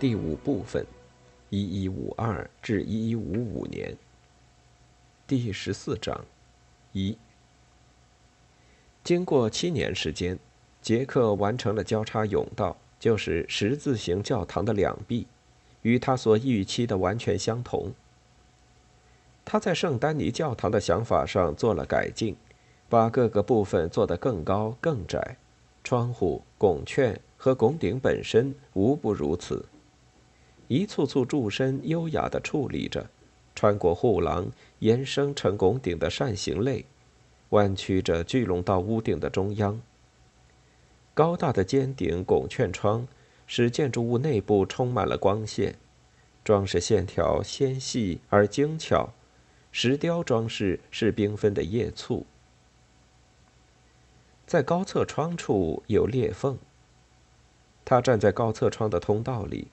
[0.00, 0.82] 第五部分，
[1.50, 3.94] 一一五二至一一五五年。
[5.26, 6.24] 第十四章，
[6.94, 7.18] 一。
[9.04, 10.38] 经过七年时间。
[10.80, 15.26] 杰克完成了交叉甬道，就是十字形教堂的两壁，
[15.82, 17.92] 与他所预期的完全相同。
[19.44, 22.34] 他在圣丹尼教堂的想法上做了改进，
[22.88, 25.36] 把各个部分做得更高更窄，
[25.84, 29.62] 窗户、拱券和拱顶本身无不如此。
[30.70, 33.10] 一簇簇柱身优雅地矗立着，
[33.56, 36.84] 穿过护廊，延伸成拱顶的扇形类，
[37.48, 39.82] 弯曲着聚拢到屋顶的中央。
[41.12, 43.08] 高大的尖顶拱券窗
[43.48, 45.74] 使建筑物内部充满了光线，
[46.44, 49.12] 装饰线条纤细而精巧，
[49.72, 52.24] 石雕装饰是缤纷的叶簇。
[54.46, 56.56] 在高侧窗处有裂缝。
[57.84, 59.66] 他站在高侧窗的通道里，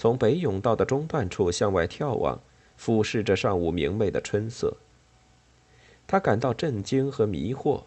[0.00, 2.40] 从北甬道的中段处向外眺望，
[2.74, 4.78] 俯视着上午明媚的春色。
[6.06, 7.82] 他感到震惊和迷惑。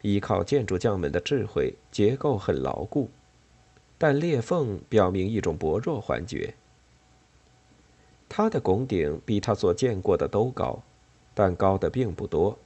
[0.00, 3.10] 依靠建筑匠们的智慧，结构很牢固，
[3.98, 6.54] 但裂缝表明一种薄弱环节。
[8.26, 10.82] 它的拱顶比他所见过的都高，
[11.34, 12.58] 但高的并不多。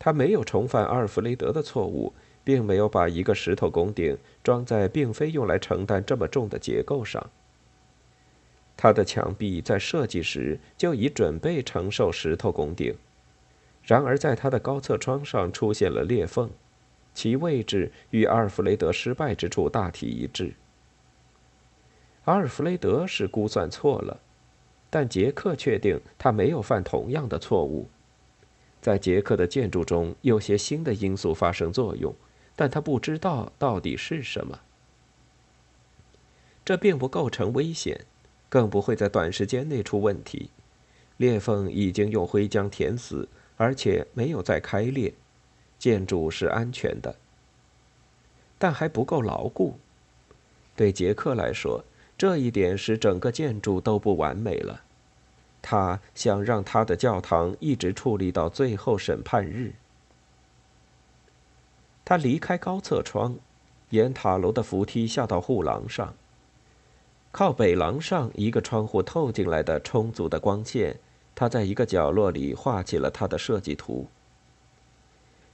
[0.00, 7.30] 他没有重犯阿尔弗雷德的错误，并没有把一个石头拱顶装在并非用来承担这么重的结构上。
[8.80, 12.94] 他的墙壁在设计时就已准备承受石头拱顶。
[13.82, 16.48] 然而，在他的高侧窗上出现了裂缝，
[17.12, 20.54] 其位置与阿尔弗雷德失败之处大体一致。
[22.26, 24.20] 阿尔弗雷德是估算错了，
[24.88, 27.88] 但杰克确定他没有犯同样的错误。
[28.80, 32.14] 在杰克的建筑中有些新的因素发生作用，
[32.54, 34.60] 但他不知道到底是什么。
[36.64, 38.04] 这并不构成危险，
[38.48, 40.50] 更不会在短时间内出问题。
[41.16, 43.28] 裂缝已经用灰浆填死。
[43.60, 45.12] 而且没有再开裂，
[45.80, 47.16] 建筑是安全的，
[48.56, 49.76] 但还不够牢固。
[50.76, 51.84] 对杰克来说，
[52.16, 54.82] 这一点使整个建筑都不完美了。
[55.60, 59.72] 他想让他的教堂一直矗立到最后审判日。
[62.04, 63.36] 他离开高侧窗，
[63.90, 66.14] 沿塔楼的扶梯下到护廊上。
[67.38, 70.98] 靠北廊上一个窗户透进来的充足的光线。
[71.36, 74.08] 他在一个角落里画起了他的设计图。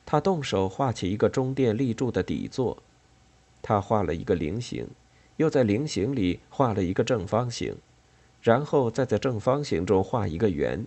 [0.06, 2.78] 他动手画起一个中殿立柱的底座，
[3.61, 4.89] 他画了一个菱形，
[5.37, 7.77] 又在菱形里画了一个正方形，
[8.41, 10.87] 然后再在正方形中画一个圆。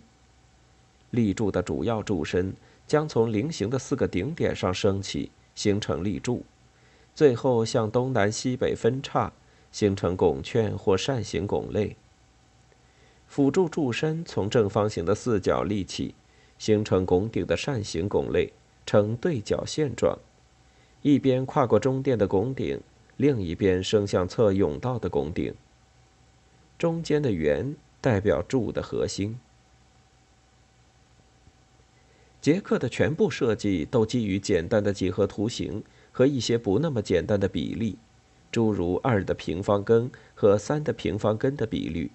[1.11, 2.55] 立柱的主要柱身
[2.87, 6.43] 将从菱形的四个顶点上升起，形成立柱，
[7.13, 9.31] 最后向东南西北分叉，
[9.77, 11.95] 形成拱券或扇形拱类。
[13.27, 16.15] 辅助柱身从正方形的四角立起，
[16.57, 18.51] 形成拱顶的扇形拱类，
[18.87, 20.17] 呈对角线状，
[21.03, 22.81] 一边跨过中殿的拱顶，
[23.17, 25.53] 另一边升向侧甬道的拱顶。
[26.79, 29.37] 中间的圆代表柱的核心。
[32.41, 37.99] 杰克的全部设计都基于简单的几何图形和一些不那么简单的比例，
[38.57, 42.09] 诸如二的平方根和三的平方根的比率。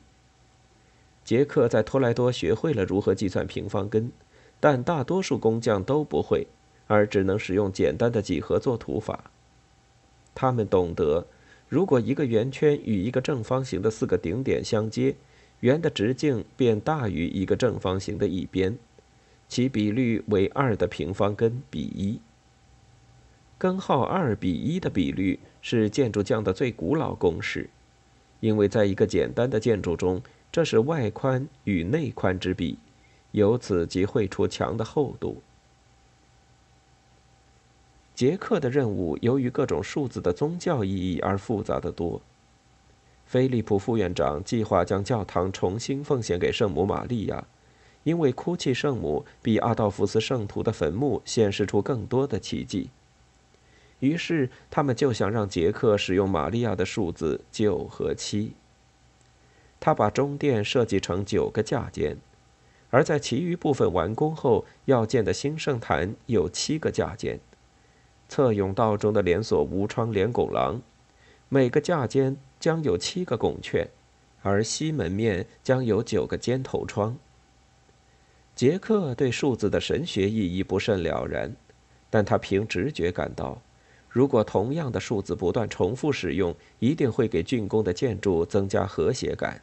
[1.23, 4.11] 杰克在托莱多学会了如何计算平方根，
[4.59, 6.49] 但大多数工匠都不会，
[6.89, 9.31] 而只能使用简单的几何作图法。
[10.35, 11.29] 他们懂得，
[11.69, 15.15] 如果一个圆圈与一个正方形的四个顶点相接，
[15.61, 18.77] 圆的直径便大于一个正方形的一边，
[19.47, 22.21] 其比率为二的平方根比一。
[23.59, 27.71] 根号二比一的比率是建筑匠的最古老公式，
[28.41, 30.21] 因为在一个简单的建筑中。
[30.53, 32.79] 这是外宽与内宽之比，
[33.31, 35.41] 由此即绘出墙的厚度。
[38.15, 42.21] 杰克的任务由于各种数字的宗教意义而复杂的多。
[43.25, 47.43] 菲利普副院长计划将教堂重新奉献给圣母玛利亚，
[48.03, 52.91] 因为哭泣圣母比阿道夫斯圣徒的坟墓显示出更多的奇迹。
[54.03, 58.53] 于是他们就想让杰克使用玛利亚的数字九和七。
[59.79, 62.17] 他把中殿设计成九个架间，
[62.91, 67.39] 而在其余部分完工后要建的新圣坛有七个架间。
[68.29, 70.83] 侧甬道中的连锁无窗连拱廊，
[71.49, 73.89] 每个架间将有七个拱券，
[74.43, 77.17] 而西门面将有九个尖头窗。
[78.57, 81.55] 杰克对数字的神学意义不甚了然，
[82.11, 83.63] 但他凭直觉感到。
[84.13, 89.63] 如果同样的数字不断重复使用，一定会给竣工的建筑增加和谐感。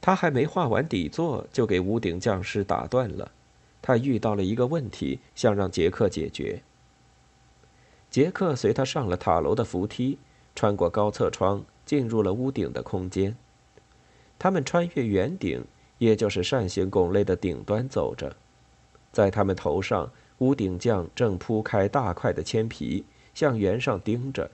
[0.00, 3.30] 他还没画完底座，就给屋顶匠师打断了。
[3.82, 6.62] 他遇到了一个问题，想让杰克解决。
[8.10, 10.18] 杰克随他上了塔楼的扶梯，
[10.54, 13.36] 穿过高侧窗，进入了屋顶的空间。
[14.38, 15.62] 他们穿越圆顶，
[15.98, 18.34] 也就是扇形拱类的顶端走着，
[19.12, 20.10] 在他们头上。
[20.38, 23.04] 屋顶匠正铺开大块的铅皮，
[23.34, 24.50] 向圆上钉着。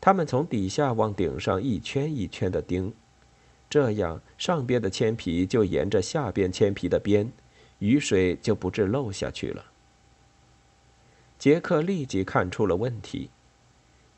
[0.00, 2.92] 他们从底下往顶上一圈一圈的钉，
[3.70, 7.32] 这样上边的铅皮就沿着下边铅皮的边，
[7.78, 9.64] 雨水就不致漏下去了。
[11.38, 13.30] 杰克立即看出了问题，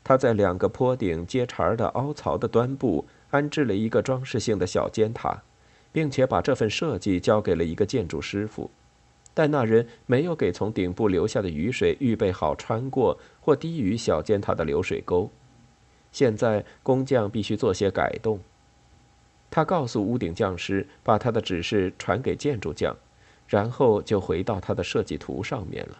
[0.03, 5.41] 他在两个坡顶接茬的凹槽的端部安置了一个装饰性的小尖塔，
[5.91, 8.69] 并且把这份设计交给了一个建筑师傅。
[9.37, 15.29] 但那人没有给从顶部流下的雨水预备好穿过或低于小尖塔的流水沟。
[16.11, 18.39] 现在工匠必须做些改动。
[19.51, 22.97] 他告诉屋顶匠师，把他的指示传给建筑匠，
[23.47, 25.99] 然后就回到他的设计图上面了。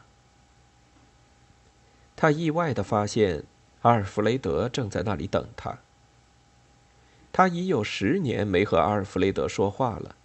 [2.16, 3.44] 他意外的发现，
[3.84, 5.78] 阿尔弗雷德正在那里等他。
[7.32, 10.16] 他已有十年没和阿尔弗雷德说话了。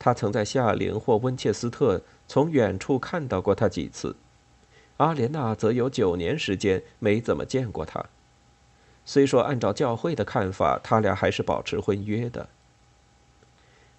[0.00, 2.02] 他曾在夏令或温切斯特。
[2.26, 4.14] 从远处看到过他几次，
[4.98, 8.04] 阿莲娜则有九年时间没怎么见过他。
[9.04, 12.48] 虽说按照教会的看法，他俩还是保持婚约的。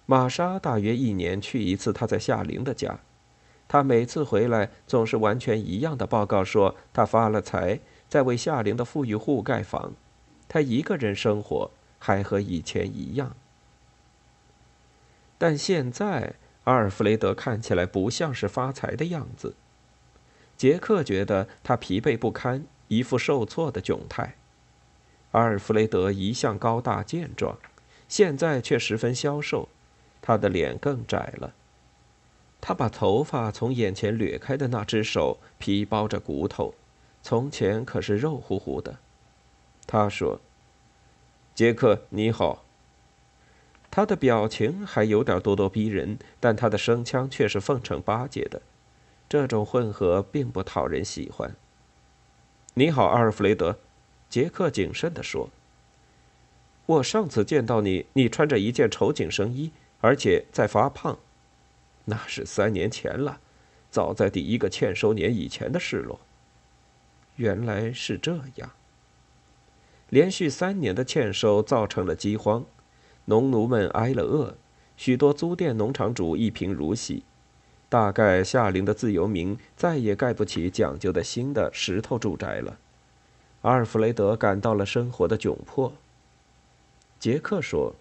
[0.06, 3.00] 玛莎大约一年去一次他在夏林的家，
[3.68, 9.92] 他每次回来总是完全一样的报告说他发了财，在为夏林的富裕户盖房，
[10.48, 13.36] 他一个人生活还和以前一样，
[15.42, 16.34] 但现在。
[16.64, 19.56] 阿尔弗雷德看起来不像是发财的样子。
[20.56, 24.36] 杰克觉得他疲惫不堪，一副受挫的窘态。
[25.32, 27.58] 阿尔弗雷德一向高大健壮，
[28.06, 29.68] 现在却十分消瘦，
[30.20, 31.52] 他的脸更窄了。
[32.60, 36.76] 他把头发从眼前掠开的那只手皮包着骨头，
[37.24, 38.98] 从前可是肉乎乎的。
[39.88, 40.40] 他说
[41.56, 42.64] ：“杰克，你好。”
[43.94, 48.62] 他的表情还有点咄咄逼人，但他的声腔却是奉承巴结的。
[49.28, 51.54] 这种混合并不讨人喜欢。
[52.72, 53.78] 你好，阿尔弗雷德，
[54.30, 55.50] 杰克谨慎地说。
[56.86, 61.18] 我上次见到你，你穿着一件绸紧身衣，而且在发胖。
[62.06, 63.40] 那是三年前了，
[63.90, 66.18] 早在第一个欠收年以前的事了。
[67.36, 68.70] 原来是这样。
[70.08, 72.64] 连续三年的欠收造成了饥荒。
[73.26, 74.54] 农奴们挨了饿，
[74.96, 77.22] 许多租佃农场主一贫如洗，
[77.88, 82.78] 大概夏令的自由民再也盖不起讲究的新的石头住宅了。
[83.62, 85.92] 阿尔弗雷德感到了生活的窘迫。
[87.20, 87.94] 杰克说：“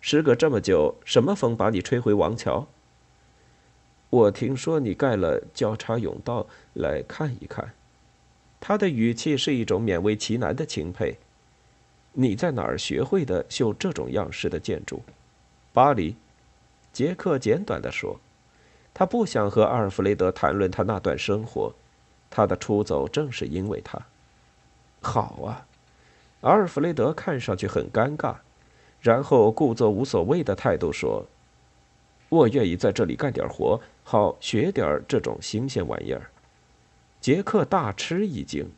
[0.00, 2.68] 时隔这么久，什么风把你吹回王桥？
[4.10, 7.72] 我听说你盖了交叉甬道，来看一看。”
[8.60, 11.18] 他的语气是一种勉为其难的钦佩。
[12.20, 15.00] 你在哪儿学会的修这种样式的建筑？
[15.72, 16.16] 巴黎，
[16.92, 18.18] 杰克简短的说。
[18.92, 21.72] 他不想和阿尔弗雷德谈论他那段生活，
[22.28, 23.96] 他的出走正是因为他。
[25.00, 25.64] 好啊，
[26.40, 28.34] 阿尔弗雷德看上去很尴尬，
[29.00, 31.24] 然后故作无所谓的态度说
[32.28, 36.28] ：“我愿意在这里干点活，好学点这种新鲜玩意儿。”
[37.22, 38.68] 杰克大吃一惊。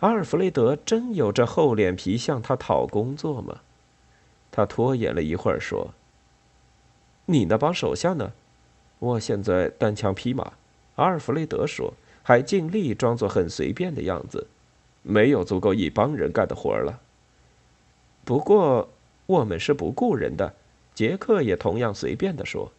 [0.00, 3.60] 阿尔弗雷德真有这厚脸皮向他讨工作吗？
[4.52, 5.92] 他拖延了一会儿说
[7.26, 8.32] ：“你那帮手下呢？
[9.00, 10.52] 我现在单枪匹马。”
[10.94, 14.46] 阿尔弗雷德说，还尽力装作很随便的样子。
[15.02, 17.00] 没有足够一帮人干的活了。
[18.24, 18.88] 不过
[19.26, 20.54] 我们是不雇人的。
[20.94, 22.72] 杰克也同样随便的说：“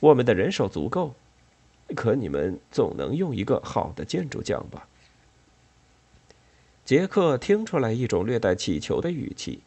[0.00, 1.14] 我们的人手足够，
[1.94, 4.88] 可你们总能用一个好的建筑匠吧？”
[6.86, 9.60] 杰克听出来一种略带乞求的语气，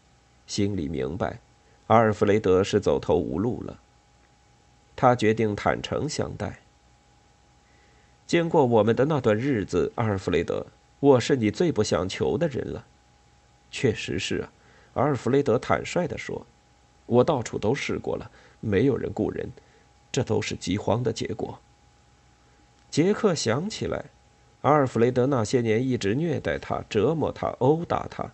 [0.47, 1.41] 心里明白，
[1.87, 3.77] 阿尔弗雷德是走投无路了。
[4.95, 6.61] 他决定坦诚相待。
[8.25, 10.65] 经过我们的那段日子，阿尔弗雷德，
[11.01, 12.85] 我是你最不想求的人了。
[13.69, 14.53] 确实是啊，
[14.93, 16.45] 阿尔弗雷德坦率地说
[17.05, 19.49] ：“我到处都试过了，没有人雇人，
[20.09, 21.59] 这都是饥荒的结果。”
[22.89, 24.05] 杰克想起来，
[24.61, 28.31] 阿尔弗雷德那些年一直虐待他、折磨他、殴打他。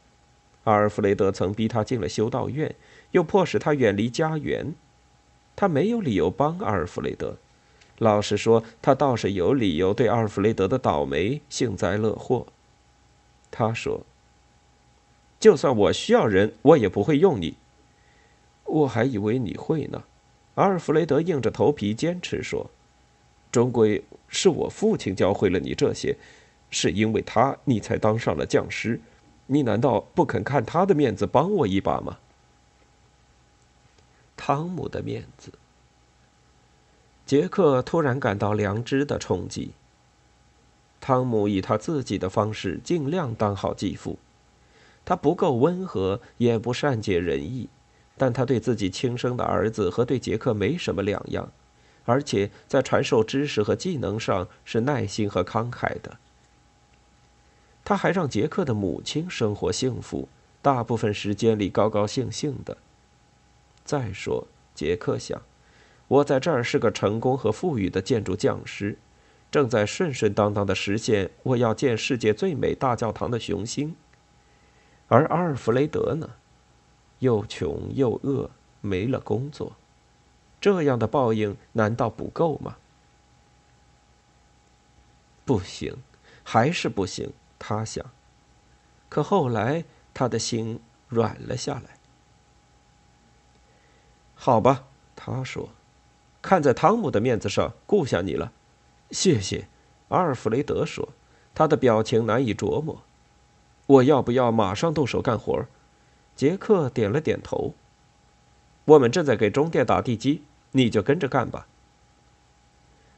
[0.63, 2.73] 阿尔弗雷德曾逼他进了修道院，
[3.11, 4.73] 又迫使他远离家园。
[5.55, 7.37] 他没有理由帮阿尔弗雷德。
[7.99, 12.47] 老实说，他倒是有理由对阿尔弗雷德的倒霉幸灾乐祸。
[13.51, 14.01] 他说
[15.39, 17.55] ：“就算我需要人，我也不会用你。”
[18.65, 20.03] 我还以为你会呢。
[20.55, 22.69] 阿尔弗雷德硬着头皮坚持说
[23.55, 26.17] ：“终归是我父亲教会了你这些，
[26.69, 28.99] 是因为他你才当上了匠师。
[29.47, 32.17] 你难道不肯看他的面子帮我一把吗？”
[34.35, 35.53] 汤姆的面子。
[37.25, 39.71] 杰克突然感到良知的冲击。
[40.99, 44.19] 汤姆以他自己的方式尽量当好继父，
[45.05, 47.69] 他不够温和，也不善解人意，
[48.17, 51.49] 但他对自己亲生的儿子和对杰克没什么两样，
[52.05, 56.17] 而且在传授知识和技能上是耐心和慷慨的。
[57.83, 60.27] 他还让杰克的母亲生活幸福，
[60.61, 62.77] 大部分时间里高高兴兴的。
[63.83, 65.41] 再说，杰克想。
[66.07, 68.97] 我在这儿是个成功和富裕的建筑匠师，
[69.49, 73.95] 正在顺顺当当的实现我要建世界最美大教堂的雄心。
[75.07, 76.29] 而阿尔弗雷德呢，
[77.19, 78.49] 又穷又饿，
[78.81, 79.75] 没了工作，
[80.65, 82.77] 这样的报应难道不够吗？
[85.45, 85.95] 不行，
[86.43, 88.03] 还是不行，他想。
[89.07, 91.99] 可后来他的心软了下来。
[94.33, 95.69] 好吧，他说。
[96.41, 98.51] 看在汤姆的面子上，顾下你了，
[99.11, 99.67] 谢谢。
[100.07, 101.09] 阿尔弗雷德说，
[101.53, 103.03] 他的表情难以琢磨。
[103.85, 105.67] 我要不要马上动手干活？
[106.35, 107.75] 杰克点了点头。
[108.85, 110.41] 我们正在给中电打地基，
[110.75, 111.67] 你就跟着干吧。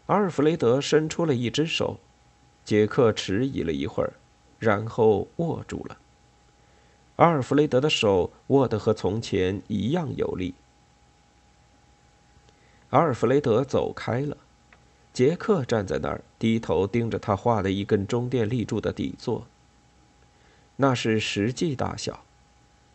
[0.05, 1.99] 阿尔弗雷德伸出了一只手，
[2.63, 4.13] 杰克迟疑了一会儿，
[4.59, 5.97] 然后握住了。
[7.15, 10.53] 阿尔弗雷德的手握得和从前一样有力。
[12.91, 14.37] 阿尔弗雷德走开了，
[15.11, 19.47] 杰克站在那儿，低头盯着他画的一根中电立柱的底座。
[20.75, 22.23] 那是实际大小，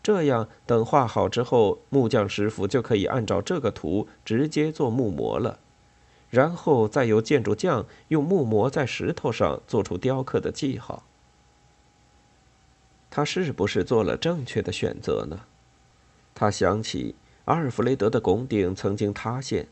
[0.03, 5.61] 这样等画好之后，木匠师傅就可以按照这个图直接做木模了，
[6.29, 11.05] 然后再由建筑匠用木模在石头上做出雕刻的记号。
[13.11, 15.43] 他是不是做了正确的选择呢？
[16.35, 19.69] 他想起阿尔弗雷德的拱顶曾经塌陷。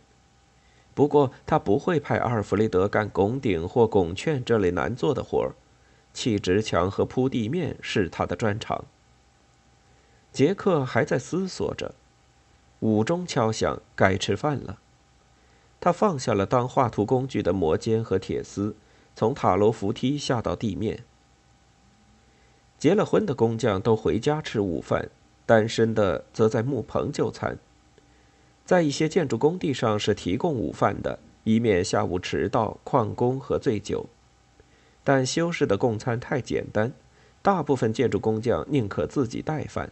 [0.93, 5.55] 不过，他不会派阿尔弗雷德干拱顶或拱券这类难做的活儿，
[6.13, 8.85] 砌直墙和铺地面是他的专长。
[10.33, 11.95] 杰克还在思索着，
[12.79, 14.79] 午钟敲响，该吃饭了。
[15.81, 18.77] 他放下了当画图工具的磨尖和铁丝，
[19.17, 21.05] 从塔楼扶梯下到地面。
[22.79, 25.11] 结了婚的工匠都回家吃午饭，
[25.45, 27.59] 单身的则在木棚就餐。
[28.65, 34.07] 在一些建筑工地上是提供午饭的，以免下午迟到、旷工和醉酒。
[35.03, 36.93] 但修士的供餐太简单，
[37.43, 39.91] 大部分建筑工匠宁可自己带饭。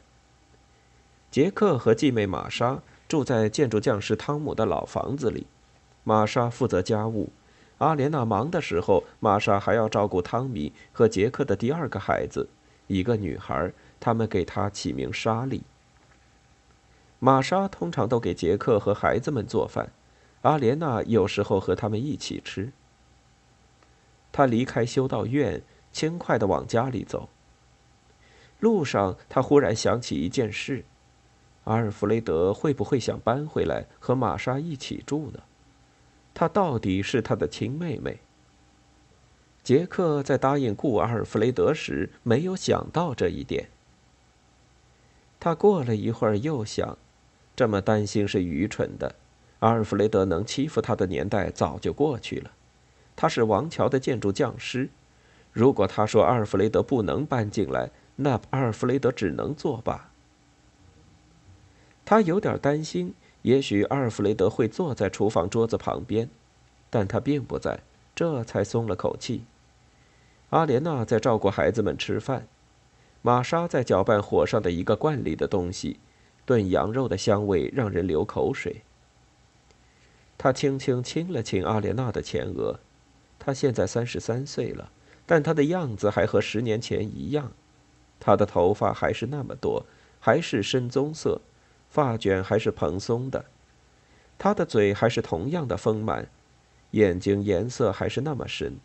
[1.31, 5.47] 杰克和继妹玛莎住在建筑匠师汤姆的老房子里，
[6.03, 7.31] 玛莎负责家务。
[7.79, 12.49] 阿莲娜忙的时候，玛莎还要照顾汤米和杰克的第二个孩子，
[12.87, 15.63] 一个女孩，他们给她起名莎莉。
[17.19, 19.91] 玛莎通常都给杰克和孩子们做饭，
[20.43, 22.73] 阿莲娜有时候和他们一起吃。
[24.33, 27.29] 他离开修道院，轻快的往家里走。
[28.61, 30.85] 路上，他忽然想起一件事：
[31.69, 35.41] 阿尔弗雷德会不会想搬回来和玛莎一起住呢？
[36.33, 38.21] 她到底是他的亲妹妹。
[39.63, 43.69] 杰克在答应雇阿尔弗雷德时没有想到这一点。
[45.39, 46.97] 他过了一会儿，又想。
[47.55, 49.15] 这么担心是愚蠢的。
[49.59, 52.51] 阿尔弗雷德能欺负他的年代早就过去了。
[53.15, 54.89] 他是王桥的建筑匠师。
[55.53, 60.11] 如果他说阿尔弗雷德不能搬进来，那阿尔弗雷德只能作罢。
[62.09, 63.13] 他有点担心，
[63.43, 66.31] 也许阿尔弗雷德会坐在厨房桌子旁边，
[66.89, 67.81] 但他并不在，
[68.15, 69.43] 这才松了口气。
[70.49, 72.49] 阿莲娜在照顾孩子们吃饭，
[73.21, 76.01] 玛莎在搅拌火上的一个罐里的东西。
[76.47, 78.81] 炖羊肉的香味让人流口水。
[80.39, 82.81] 他轻轻亲了亲阿莲娜的前额，
[83.39, 84.93] 他他现在三十三岁了，
[85.25, 87.51] 但她的样子还和十年前一样。
[88.21, 89.87] 她的头发还是那么多，
[90.21, 91.41] 还是深棕色，
[91.89, 93.45] 发卷还是蓬松的。
[94.39, 96.29] 他的嘴还是同样的丰满，
[96.93, 98.77] 眼睛颜色还是那么深。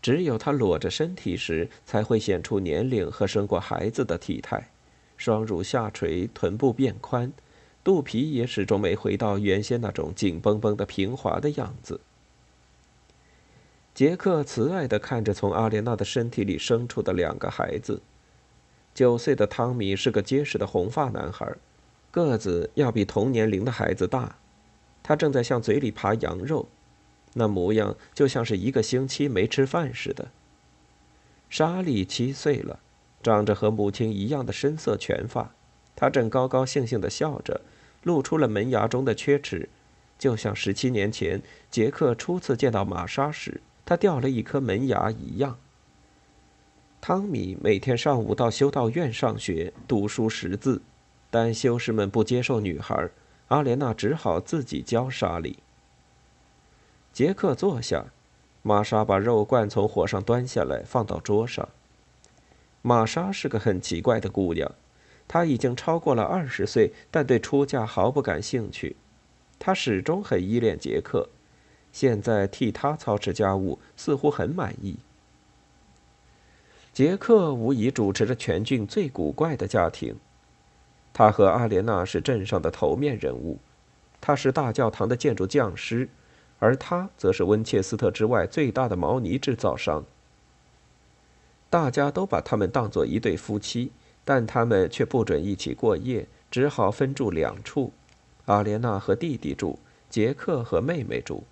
[0.00, 4.70] 只有他裸着身体时，才会显出年龄和生过孩子的体态。
[5.18, 7.30] 双乳下垂，臀部变宽，
[7.84, 12.00] 肚皮也始终没回到原先那种紧绷绷的平滑的样子。
[13.92, 18.00] 杰克慈爱地看着从阿莲娜的身体里生出的两个孩子。
[18.94, 21.54] 九岁的汤米是个结实的红发男孩，
[22.10, 24.36] 个子要比同年龄的孩子大。
[25.02, 26.68] 他正在向嘴里扒羊肉，
[27.34, 30.30] 那模样就像是一个星期没吃饭似的。
[31.48, 32.78] 莎莉七岁了，
[33.22, 35.52] 长着和母亲一样的深色全发，
[35.96, 37.60] 她正高高兴兴地笑着，
[38.02, 39.68] 露出了门牙中的缺齿，
[40.18, 45.58] 就像十七年前杰克初次见到玛莎时，他掉了一颗门牙一样。
[47.00, 50.82] 汤米每天上午到修道院上学读书识字，
[51.30, 53.08] 但修士们不接受女孩，
[53.48, 55.58] 阿莲娜只好自己教莎莉。
[57.12, 58.06] 杰克坐下，
[58.62, 61.68] 玛莎把肉罐从火上端下来放到桌上。
[62.82, 64.72] 玛莎是个很奇怪的姑娘，
[65.28, 68.96] 她已经超过了二十岁，但对出嫁毫不感兴趣。
[69.58, 71.28] 她始终很依恋杰克，
[71.92, 74.96] 现在替他操持家务，似乎很满意。
[76.92, 80.16] 杰克无疑主持着全郡最古怪的家庭。
[81.12, 83.58] 他和阿莲娜是镇上的头面人物，
[84.20, 86.08] 他是大教堂的建筑匠师，
[86.58, 90.04] 而他则是温切斯特之外最大的毛呢制造商。
[91.68, 93.92] 大家都把他们当作一对夫妻，
[94.24, 97.92] 但他们却不准一起过夜，只好分住两处：
[98.46, 101.44] 阿莲娜和弟弟住，杰克和妹妹住。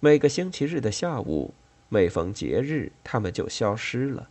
[0.00, 1.54] 每个星期日的下午。
[1.88, 4.30] 每逢节日，他们就消失了。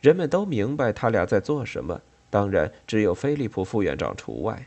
[0.00, 2.00] 人们都明白他俩在做什么，
[2.32, 4.66] 当然只有菲利普副院长除外。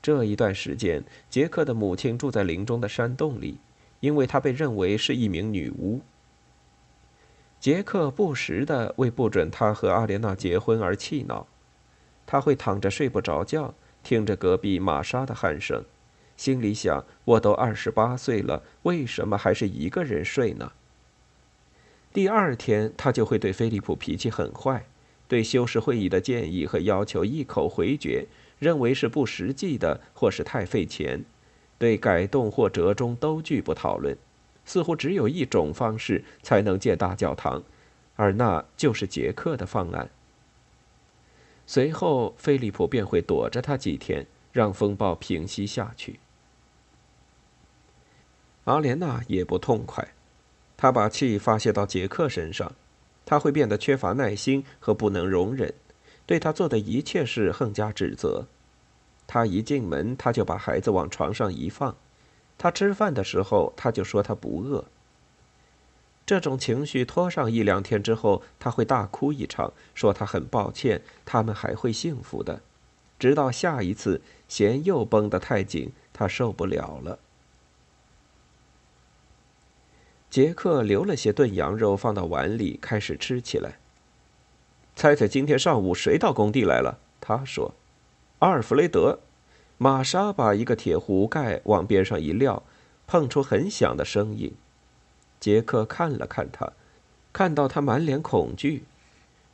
[0.00, 3.58] 这一段时间，杰克的母亲住在林中的山洞里，
[3.98, 6.00] 因为她被认为是一名女巫。
[7.58, 11.48] 杰克不时的为不准他和阿莲娜结婚而气恼，
[12.24, 15.82] 他会躺着睡不着觉，听着隔壁玛莎的鼾声，
[16.36, 20.70] 心里想：我都二十八岁了，为什么还是一个人睡呢？
[22.12, 24.84] 第二天，他就会对菲利普脾气很坏，
[25.34, 28.24] 对修士会议的建议和要求一口回绝，
[28.60, 31.24] 认为是不实际的或是太费钱，
[31.76, 34.16] 对改动或折中都拒不讨论，
[34.64, 37.64] 似乎只有一种方式才能建大教堂，
[38.14, 40.08] 而那就是杰克的方案。
[41.66, 46.20] 随后，菲利普便会躲着他几天，让风暴平息下去。
[48.66, 50.14] 阿莲娜也不痛快。
[50.76, 52.72] 他把气发泄到杰克身上，
[53.26, 55.72] 他会变得缺乏耐心和不能容忍，
[56.26, 58.46] 对他做的一切事横加指责。
[59.26, 61.94] 他一进门，他就把孩子往床上一放；
[62.58, 64.84] 他吃饭的时候，他就说他不饿。
[66.26, 72.60] 这种情绪拖上一两天之后，他会大哭一场，说他很抱歉，他们还会幸福的，
[73.18, 77.18] 直到下一次弦又绷得太紧，他受不了了。
[80.34, 83.78] 杰克留了些炖羊肉放到碗里，开始吃起来。
[84.96, 86.98] 猜猜今天上午谁到工地来了？
[87.20, 87.72] 他说
[88.40, 89.20] ：“阿尔弗雷德。”
[89.78, 92.64] 玛莎把一个铁壶盖往边上一撂，
[93.06, 94.52] 碰出很响的声音。
[95.38, 96.72] 杰克看了看他，
[97.32, 98.82] 看到他满脸恐惧。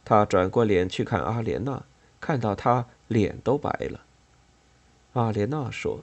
[0.02, 1.82] 他转过脸去看阿莲娜，
[2.22, 4.00] 看到他脸都白了。
[5.12, 6.00] 阿莲娜说：“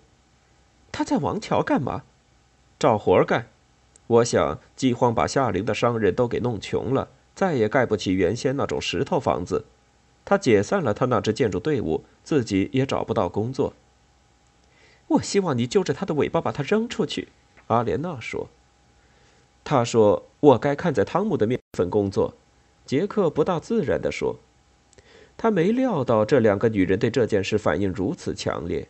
[0.93, 2.03] 他在王桥干嘛？
[2.77, 3.47] 找活干。”
[4.07, 9.65] 我想，饥荒把夏陵的商人都给弄穷了，再也盖不起原先那种石头房子。
[10.23, 13.73] 他解散了他那支建筑队伍，自己也找不到工作。
[15.07, 17.29] 我希望你揪着他的尾巴把他扔出去，
[17.67, 18.49] 阿莲娜说。
[19.63, 22.33] 他说：“我该看在汤姆的面份工作。”
[22.85, 24.37] 杰克不大自然地说。
[25.35, 28.87] 他没料到这两个女人对这件事反应如此强烈。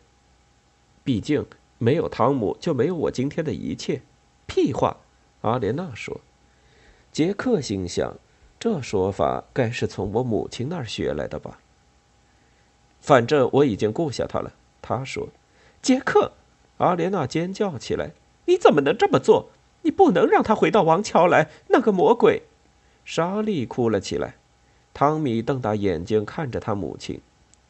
[1.02, 1.44] 毕竟，
[1.78, 4.02] 没有汤姆，就没有我今天的一切。
[4.46, 4.96] 屁话。
[5.42, 6.20] 阿莲娜说
[7.12, 8.16] ：“杰克心想，
[8.58, 11.60] 这说法该是从我母亲那儿学来的吧。
[13.00, 15.28] 反正我已经顾下他了。”他说
[15.80, 16.32] ：“杰克！”
[16.78, 18.12] 阿莲娜尖叫起来
[18.46, 19.50] ：“你怎么能这么做？
[19.82, 21.48] 你不能让他回到王桥来！
[21.68, 22.42] 那个魔鬼！”
[23.04, 24.34] 莎莉哭了起来。
[24.92, 27.20] 汤米瞪大眼睛看着他母亲。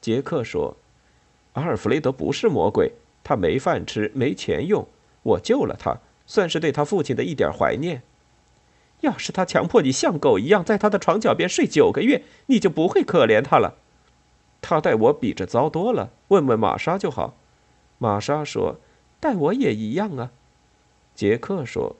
[0.00, 0.76] 杰克说
[1.52, 4.88] ：“阿尔弗雷德不是魔鬼，他没饭吃，没钱用，
[5.22, 5.98] 我救了他。”
[6.29, 8.03] 算是对他父亲的一点怀念。
[9.01, 13.75] 要是他强迫你像狗一样在他的床脚边睡九个月，你就不会可怜他了。
[14.61, 16.11] 他待我比这糟多了。
[16.29, 17.37] 问问玛莎就好。
[17.99, 18.79] 玛莎说
[19.19, 20.31] ：“待我也一样啊。”
[21.14, 21.97] 杰克说：“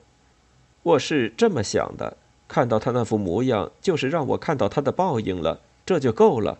[0.83, 2.17] 我是这么想的。
[2.47, 6.59] 看到他那副模样，就是让我看到他的报应了，这就够了。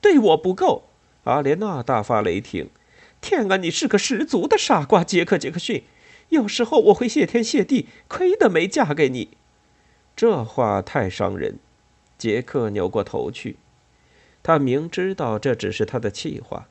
[0.00, 0.84] 对我不够。”
[1.24, 2.70] 阿莲娜大发雷霆
[3.20, 5.84] ：“天啊，你是个十足的傻瓜，杰克·杰克逊！
[6.32, 9.36] 有时候我会谢天谢地，亏得没嫁给你。”
[10.16, 11.58] 这话太伤人。
[12.16, 13.56] 杰克扭过头去，
[14.42, 16.68] 他明知道这只是他的气话。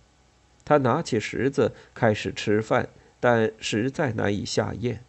[0.63, 5.03] 他拿起石子开始吃饭，但实在难以下咽。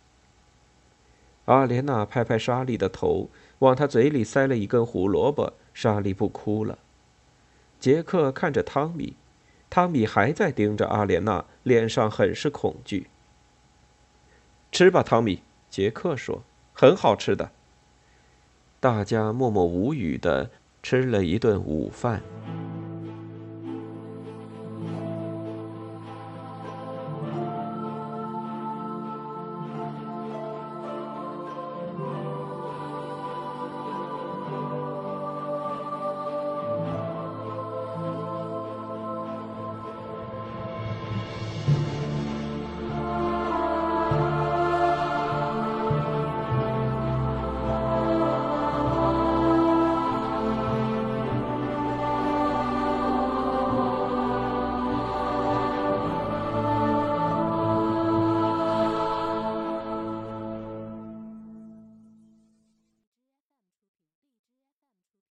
[1.44, 5.54] 阿莲娜拍拍莎莉的头，往她嘴里塞了一根胡萝卜。
[5.72, 6.78] 莎莉不哭了。
[7.78, 9.16] 杰克看着汤米，
[9.70, 13.06] 汤米还在盯着阿莲娜，脸上很是恐惧。
[14.72, 17.50] 吃吧，汤米，杰克说：“很好吃的。”
[18.80, 20.50] 大家默默无语的
[20.82, 22.22] 吃了一顿午饭。